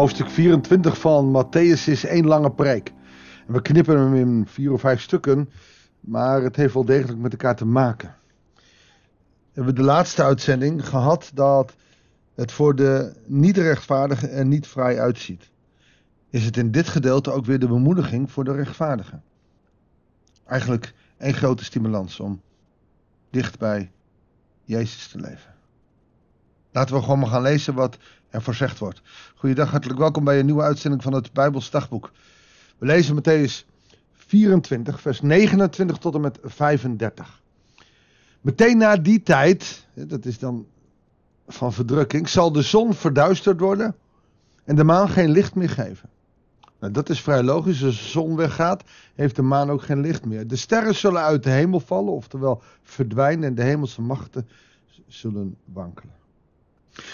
[0.00, 2.92] Hoofdstuk 24 van Matthäus is één lange preek.
[3.46, 5.50] En we knippen hem in vier of vijf stukken,
[6.00, 8.14] maar het heeft wel degelijk met elkaar te maken.
[8.54, 8.62] We
[9.52, 11.74] hebben de laatste uitzending gehad dat
[12.34, 15.50] het voor de niet-rechtvaardigen er niet vrij uitziet.
[16.30, 19.22] Is het in dit gedeelte ook weer de bemoediging voor de rechtvaardigen?
[20.44, 22.40] Eigenlijk één grote stimulans om
[23.30, 23.90] dicht bij
[24.64, 25.54] Jezus te leven.
[26.72, 27.98] Laten we gewoon maar gaan lezen wat
[28.30, 29.02] er voorzegd wordt.
[29.34, 32.10] Goeiedag, hartelijk welkom bij een nieuwe uitzending van het Bijbels Dagboek.
[32.78, 33.66] We lezen Matthäus
[34.12, 37.40] 24, vers 29 tot en met 35.
[38.40, 40.66] Meteen na die tijd, dat is dan
[41.48, 43.96] van verdrukking, zal de zon verduisterd worden
[44.64, 46.08] en de maan geen licht meer geven.
[46.80, 47.84] Nou, dat is vrij logisch.
[47.84, 48.82] Als de zon weggaat,
[49.14, 50.46] heeft de maan ook geen licht meer.
[50.46, 54.48] De sterren zullen uit de hemel vallen, oftewel verdwijnen, en de hemelse machten
[55.06, 56.19] zullen wankelen.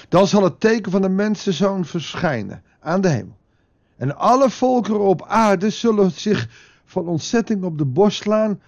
[0.08, 3.36] Dan zal het teken van de mensenzoon verschijnen aan de hemel.
[3.96, 6.48] En alle volkeren op aarde zullen zich
[6.84, 8.60] van ontzetting op de borst slaan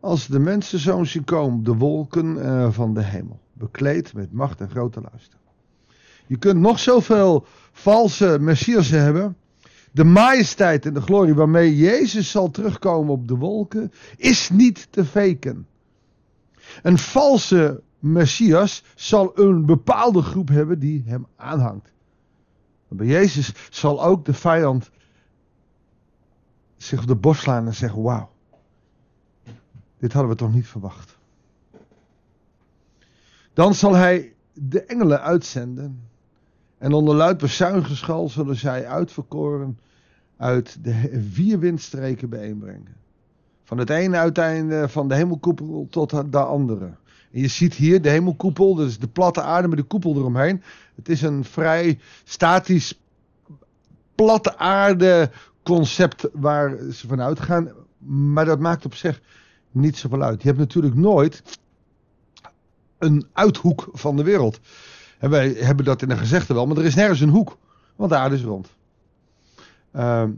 [0.00, 3.40] als de mensenzoon zien komen op de wolken eh, van de hemel.
[3.52, 5.38] Bekleed met macht en grote luister.
[6.26, 9.36] Je kunt nog zoveel valse messiassen hebben.
[9.92, 15.04] De majesteit en de glorie waarmee Jezus zal terugkomen op de wolken is niet te
[15.04, 15.66] faken.
[16.82, 21.92] Een valse Messias zal een bepaalde groep hebben die hem aanhangt.
[22.88, 24.90] bij Jezus zal ook de vijand
[26.76, 28.30] zich op de borst slaan en zeggen: Wauw,
[29.98, 31.18] dit hadden we toch niet verwacht.
[33.52, 36.08] Dan zal hij de engelen uitzenden.
[36.78, 39.78] En onder luid bezuingeschal zullen zij uitverkoren
[40.36, 42.96] uit de vier windstreken bijeenbrengen.
[43.62, 46.94] Van het ene uiteinde van de hemelkoepel tot de andere.
[47.34, 50.62] En je ziet hier de hemelkoepel, is de platte aarde met de koepel eromheen.
[50.94, 53.00] Het is een vrij statisch
[54.14, 55.30] platte aarde
[55.62, 57.72] concept waar ze vanuit gaan.
[58.06, 59.20] Maar dat maakt op zich
[59.70, 60.42] niet zoveel uit.
[60.42, 61.42] Je hebt natuurlijk nooit
[62.98, 64.60] een uithoek van de wereld.
[65.18, 67.58] En wij hebben dat in een gezegde wel, maar er is nergens een hoek.
[67.96, 68.68] Want de aarde is rond.
[69.92, 70.30] Ehm,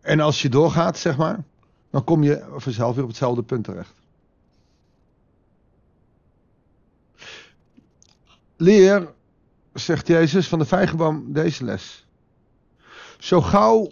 [0.00, 1.44] en als je doorgaat, zeg maar,
[1.90, 4.01] dan kom je vanzelf weer op hetzelfde punt terecht.
[8.62, 9.12] Leer,
[9.72, 12.06] zegt Jezus, van de vijgenboom deze les.
[13.18, 13.90] Zo gauw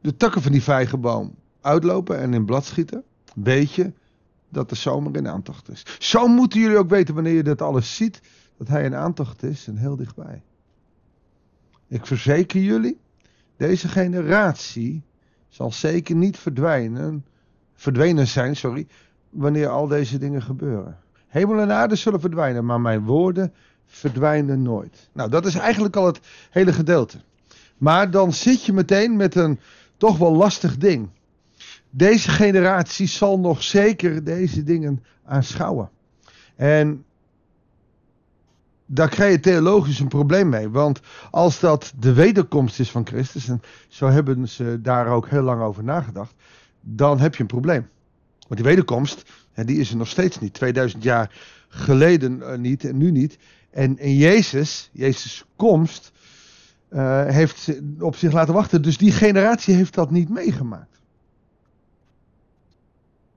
[0.00, 3.04] de takken van die vijgenboom uitlopen en in blad schieten,
[3.34, 3.92] weet je
[4.48, 5.82] dat de zomer in aantocht is.
[5.98, 8.20] Zo moeten jullie ook weten wanneer je dat alles ziet,
[8.56, 10.42] dat hij in aantocht is en heel dichtbij.
[11.88, 13.00] Ik verzeker jullie,
[13.56, 15.02] deze generatie
[15.48, 17.26] zal zeker niet verdwijnen,
[17.74, 18.86] verdwenen zijn, sorry,
[19.30, 21.02] wanneer al deze dingen gebeuren.
[21.34, 23.52] Hemel en aarde zullen verdwijnen, maar mijn woorden
[23.86, 25.10] verdwijnen nooit.
[25.12, 27.18] Nou, dat is eigenlijk al het hele gedeelte.
[27.78, 29.60] Maar dan zit je meteen met een
[29.96, 31.08] toch wel lastig ding.
[31.90, 35.90] Deze generatie zal nog zeker deze dingen aanschouwen.
[36.56, 37.04] En
[38.86, 40.70] daar krijg je theologisch een probleem mee.
[40.70, 41.00] Want
[41.30, 45.62] als dat de wederkomst is van Christus, en zo hebben ze daar ook heel lang
[45.62, 46.34] over nagedacht,
[46.80, 47.88] dan heb je een probleem.
[48.38, 50.54] Want die wederkomst, die is er nog steeds niet.
[50.54, 51.30] 2000 jaar
[51.68, 53.38] geleden eh, niet en nu niet.
[53.70, 56.12] En, en Jezus, Jezus' komst,
[56.90, 58.82] uh, heeft op zich laten wachten.
[58.82, 61.00] Dus die generatie heeft dat niet meegemaakt.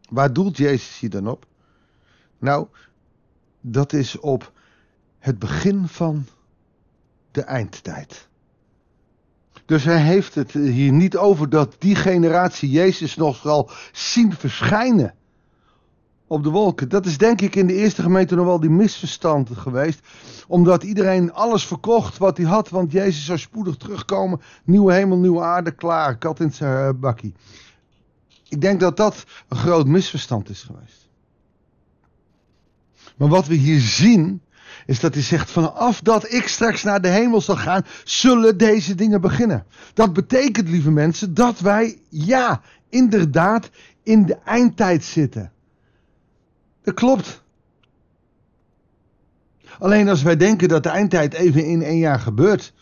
[0.09, 1.45] Waar doelt Jezus hier dan op?
[2.38, 2.67] Nou,
[3.61, 4.51] dat is op
[5.19, 6.25] het begin van
[7.31, 8.27] de eindtijd.
[9.66, 15.13] Dus hij heeft het hier niet over dat die generatie Jezus nog zal zien verschijnen
[16.27, 16.89] op de wolken.
[16.89, 19.99] Dat is denk ik in de eerste gemeente nog wel die misverstand geweest.
[20.47, 22.69] Omdat iedereen alles verkocht wat hij had.
[22.69, 24.41] Want Jezus zou spoedig terugkomen.
[24.63, 26.17] Nieuwe hemel, nieuwe aarde, klaar.
[26.17, 27.33] Kat in zijn bakkie.
[28.49, 31.09] Ik denk dat dat een groot misverstand is geweest.
[33.18, 34.41] Maar wat we hier zien
[34.85, 38.95] is dat hij zegt: vanaf dat ik straks naar de hemel zal gaan, zullen deze
[38.95, 39.65] dingen beginnen.
[39.94, 43.69] Dat betekent, lieve mensen, dat wij, ja, inderdaad,
[44.03, 45.51] in de eindtijd zitten.
[46.88, 47.44] Dat klopt.
[49.80, 52.74] Alleen als wij denken dat de eindtijd even in één jaar gebeurt,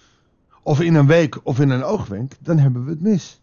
[0.64, 3.42] of in een week of in een oogwenk, dan hebben we het mis.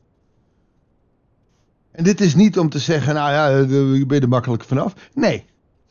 [1.90, 3.48] En dit is niet om te zeggen, nou ja,
[3.96, 4.94] je ben je er makkelijk vanaf.
[5.14, 5.44] Nee,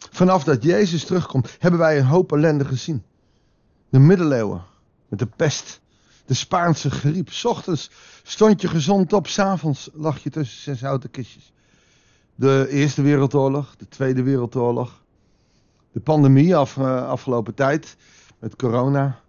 [0.09, 3.03] Vanaf dat Jezus terugkomt, hebben wij een hoop ellende gezien.
[3.89, 4.63] De middeleeuwen,
[5.07, 5.81] met de pest,
[6.25, 7.31] de Spaanse griep.
[7.31, 7.91] S ochtends
[8.24, 11.53] stond je gezond op, s'avonds lag je tussen zes houten kistjes.
[12.41, 15.03] De Eerste Wereldoorlog, de Tweede Wereldoorlog,
[15.91, 17.97] de pandemie af, uh, afgelopen tijd
[18.39, 19.19] met corona.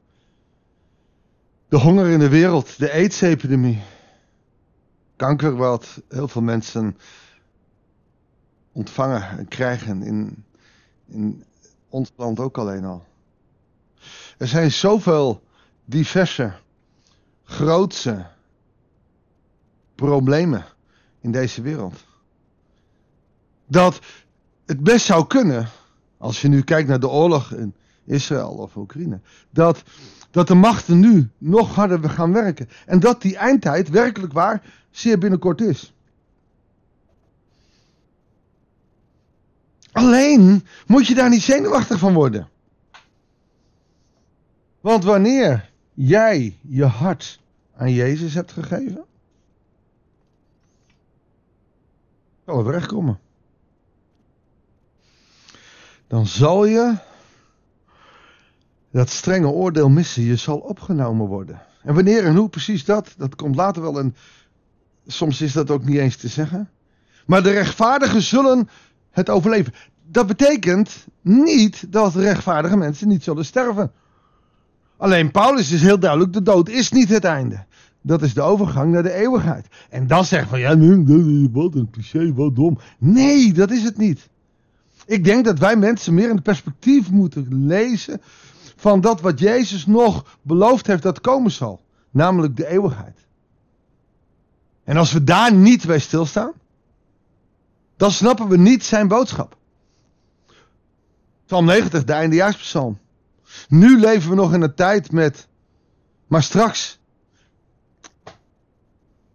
[1.69, 3.83] De honger in de wereld, de aids-epidemie.
[5.17, 6.97] Kanker, wat heel veel mensen
[8.73, 10.45] ontvangen en krijgen in,
[11.07, 11.45] in
[11.89, 13.05] ons land ook alleen al.
[14.39, 15.43] Er zijn zoveel
[15.85, 16.53] diverse,
[17.45, 18.27] grootse
[19.95, 20.65] problemen
[21.21, 22.11] in deze wereld.
[23.73, 24.01] Dat
[24.67, 25.69] het best zou kunnen,
[26.19, 27.75] als je nu kijkt naar de oorlog in
[28.05, 29.21] Israël of Oekraïne,
[29.51, 29.83] dat,
[30.31, 32.69] dat de machten nu nog harder gaan werken.
[32.87, 35.95] En dat die eindtijd werkelijk waar zeer binnenkort is.
[39.93, 42.49] Alleen moet je daar niet zenuwachtig van worden.
[44.81, 47.41] Want wanneer jij je hart
[47.77, 49.05] aan Jezus hebt gegeven,
[52.45, 53.21] zal het terechtkomen.
[56.13, 56.95] Dan zal je
[58.91, 60.23] dat strenge oordeel missen.
[60.23, 61.63] Je zal opgenomen worden.
[61.83, 63.99] En wanneer en hoe precies dat, dat komt later wel.
[63.99, 64.17] En
[65.07, 66.71] soms is dat ook niet eens te zeggen.
[67.27, 68.69] Maar de rechtvaardigen zullen
[69.11, 69.73] het overleven.
[70.11, 73.93] Dat betekent niet dat rechtvaardige mensen niet zullen sterven.
[74.97, 77.65] Alleen Paulus is heel duidelijk, de dood is niet het einde.
[78.01, 79.67] Dat is de overgang naar de eeuwigheid.
[79.91, 80.77] En dan zeggen van, ja,
[81.53, 82.79] wat een cliché, wat dom.
[82.99, 84.31] Nee, dat is het niet.
[85.07, 88.21] Ik denk dat wij mensen meer in het perspectief moeten lezen
[88.77, 91.85] van dat wat Jezus nog beloofd heeft dat komen zal.
[92.11, 93.19] Namelijk de eeuwigheid.
[94.85, 96.53] En als we daar niet bij stilstaan,
[97.97, 99.57] dan snappen we niet zijn boodschap.
[101.47, 102.99] Psalm 90, de eindejaarspsalm.
[103.69, 105.49] Nu leven we nog in een tijd met,
[106.27, 107.01] maar straks.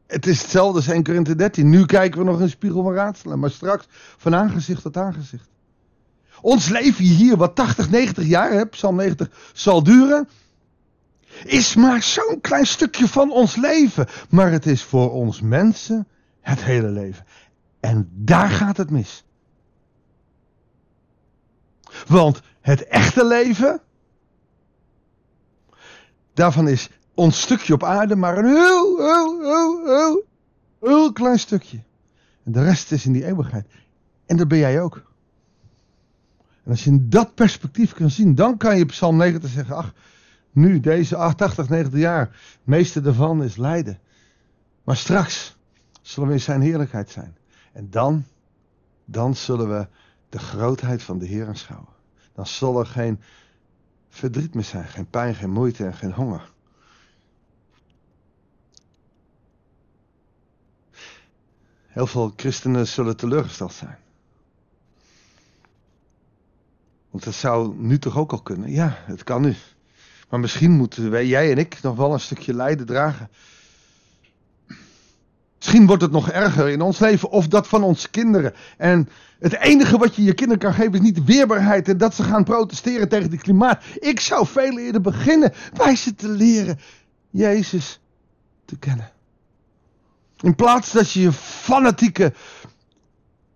[0.07, 1.69] Het is hetzelfde als 1 Korinthe 13.
[1.69, 3.85] Nu kijken we nog in een spiegel van raadselen, maar straks
[4.17, 5.49] van aangezicht tot aangezicht.
[6.41, 10.27] Ons leven hier, wat 80, 90 jaar, Psalm 90, zal duren,
[11.43, 14.07] is maar zo'n klein stukje van ons leven.
[14.29, 16.07] Maar het is voor ons mensen
[16.41, 17.25] het hele leven.
[17.79, 19.25] En daar gaat het mis.
[22.07, 23.81] Want het echte leven,
[26.33, 30.25] daarvan is ons stukje op aarde maar een heel, heel, heel, heel,
[30.79, 31.83] heel klein stukje.
[32.43, 33.65] En de rest is in die eeuwigheid.
[34.25, 35.06] En dat ben jij ook.
[36.67, 39.93] En als je in dat perspectief kan zien, dan kan je Psalm 90 zeggen, ach,
[40.51, 43.99] nu, deze 80, 90 jaar, het meeste daarvan is lijden.
[44.83, 45.57] Maar straks
[46.01, 47.37] zullen we in zijn heerlijkheid zijn.
[47.73, 48.25] En dan,
[49.05, 49.87] dan zullen we
[50.29, 51.93] de grootheid van de Heer aanschouwen.
[52.33, 53.19] Dan zal er geen
[54.09, 56.51] verdriet meer zijn, geen pijn, geen moeite en geen honger.
[61.87, 63.97] Heel veel christenen zullen teleurgesteld zijn.
[67.23, 68.71] Dat zou nu toch ook al kunnen?
[68.71, 69.55] Ja, het kan nu.
[70.29, 73.29] Maar misschien moeten wij, jij en ik, nog wel een stukje lijden dragen.
[75.57, 78.53] Misschien wordt het nog erger in ons leven of dat van onze kinderen.
[78.77, 79.09] En
[79.39, 82.43] het enige wat je je kinderen kan geven is niet weerbaarheid en dat ze gaan
[82.43, 83.83] protesteren tegen het klimaat.
[83.99, 86.79] Ik zou veel eerder beginnen bij ze te leren
[87.29, 87.99] Jezus
[88.65, 89.11] te kennen.
[90.39, 92.33] In plaats dat je je fanatieke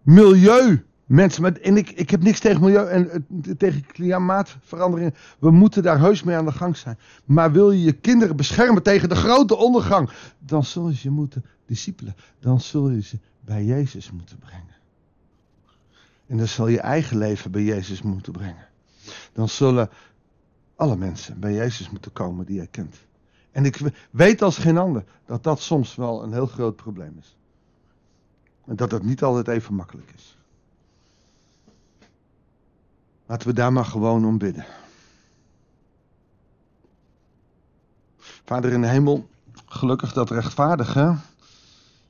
[0.01, 3.27] milieu mensen en ik, ik heb niks tegen milieu en
[3.57, 5.13] tegen klimaatverandering.
[5.39, 6.97] We moeten daar heus mee aan de gang zijn.
[7.25, 11.45] Maar wil je je kinderen beschermen tegen de grote ondergang, dan zul je ze moeten
[11.65, 12.15] discipelen.
[12.39, 14.75] Dan zul je ze bij Jezus moeten brengen.
[16.27, 18.67] En dan zal je eigen leven bij Jezus moeten brengen.
[19.33, 19.89] Dan zullen
[20.75, 22.95] alle mensen bij Jezus moeten komen die jij kent.
[23.51, 23.79] En ik
[24.11, 27.37] weet als geen ander dat dat soms wel een heel groot probleem is.
[28.65, 30.39] En dat het niet altijd even makkelijk is.
[33.31, 34.65] Laten we daar maar gewoon om bidden.
[38.19, 39.29] Vader in de hemel,
[39.65, 41.21] gelukkig dat rechtvaardigen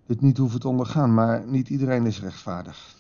[0.06, 2.96] dit niet hoeven te ondergaan, maar niet iedereen is rechtvaardig.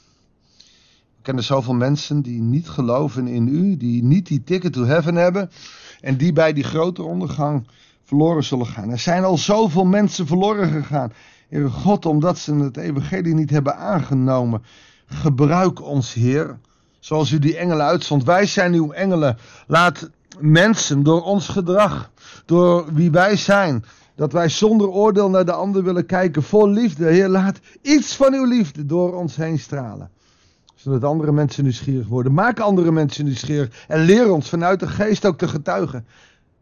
[1.15, 5.15] We kennen zoveel mensen die niet geloven in u, die niet die ticket to heaven
[5.15, 5.51] hebben
[6.01, 7.67] en die bij die grote ondergang
[8.03, 8.89] verloren zullen gaan.
[8.89, 11.13] Er zijn al zoveel mensen verloren gegaan.
[11.47, 14.63] Heer God, omdat ze het evangelie niet hebben aangenomen.
[15.05, 16.59] Gebruik ons, Heer,
[17.01, 18.23] zoals u die engelen uitzond.
[18.23, 19.37] Wij zijn uw engelen.
[19.67, 22.11] Laat mensen door ons gedrag,
[22.45, 27.05] door wie wij zijn, dat wij zonder oordeel naar de ander willen kijken, vol liefde.
[27.05, 30.09] Heer, laat iets van uw liefde door ons heen stralen.
[30.75, 32.33] Zodat andere mensen nieuwsgierig worden.
[32.33, 33.85] Maak andere mensen nieuwsgierig.
[33.87, 36.05] En leer ons vanuit de geest ook te getuigen.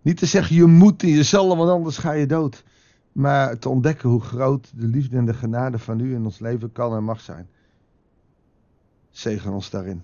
[0.01, 2.63] Niet te zeggen je moet in jezelf, want anders ga je dood.
[3.11, 6.71] Maar te ontdekken hoe groot de liefde en de genade van u in ons leven
[6.71, 7.47] kan en mag zijn.
[9.11, 10.03] Zegen ons daarin.